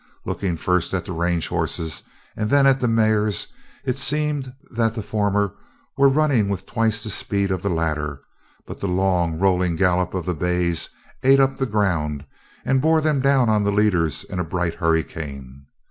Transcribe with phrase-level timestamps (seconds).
[0.25, 2.01] Looking first at the range hosses
[2.35, 3.49] and then at the mares,
[3.85, 5.53] it seemed that the former
[5.95, 8.19] were running with twice the speed of the latter,
[8.65, 10.89] but the long, rolling gallop of the bays
[11.21, 12.25] ate up the ground,
[12.65, 15.67] and bore them down on the leaders in a bright hurricane.